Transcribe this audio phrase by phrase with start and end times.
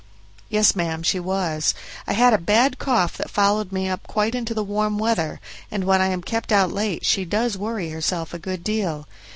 [0.49, 1.75] "Yes, ma'am, she was;
[2.07, 5.39] I had a bad cough that followed me up quite into the warm weather,
[5.69, 9.07] and when I am kept out late she does worry herself a good deal.